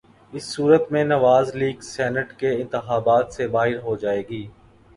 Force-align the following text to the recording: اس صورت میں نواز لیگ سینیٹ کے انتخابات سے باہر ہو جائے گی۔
اس 0.33 0.43
صورت 0.45 0.91
میں 0.91 1.03
نواز 1.03 1.53
لیگ 1.55 1.81
سینیٹ 1.83 2.33
کے 2.33 2.51
انتخابات 2.61 3.33
سے 3.33 3.47
باہر 3.47 3.79
ہو 3.79 3.95
جائے 3.95 4.21
گی۔ 4.29 4.45